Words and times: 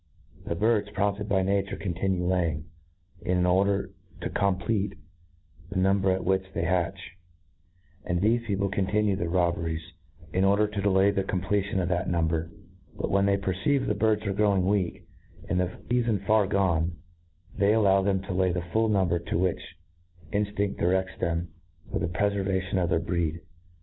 The 0.47 0.55
birds, 0.55 0.89
prompted 0.89 1.29
by 1.29 1.43
nature, 1.43 1.75
continue 1.77 2.25
laying, 2.25 2.65
in 3.21 3.45
order 3.45 3.91
tocompleat 4.19 4.97
the 5.69 5.77
number 5.77 6.09
at 6.09 6.25
which 6.25 6.43
they 6.55 6.63
hatch, 6.63 7.11
and 8.03 8.19
thcfe 8.19 8.47
people 8.47 8.67
continue 8.69 9.15
their 9.15 9.29
robberies^ 9.29 9.91
m 10.33 10.43
order 10.43 10.65
to 10.67 10.81
delay 10.81 11.11
the 11.11 11.21
completion 11.23 11.79
of 11.79 11.87
that 11.89 12.09
numbet* 12.09 12.49
But, 12.97 13.11
when 13.11 13.27
they 13.27 13.37
perceive 13.37 13.85
the 13.85 13.93
birds 13.93 14.23
growing 14.35 14.65
weak, 14.65 15.03
and 15.47 15.59
the 15.59 15.67
feafon 15.87 16.25
far 16.25 16.47
gone, 16.47 16.93
they 17.55 17.75
allow 17.75 18.01
them 18.01 18.23
to 18.23 18.33
lay 18.33 18.51
the 18.51 18.63
full 18.73 18.89
number 18.89 19.19
to 19.19 19.37
which 19.37 19.61
inftind 20.33 20.77
dircfts 20.77 21.19
them 21.19 21.49
for 21.91 21.99
the 21.99 22.07
prefervation 22.07 22.79
of 22.79 22.89
their 22.89 22.97
breed. 22.97 23.41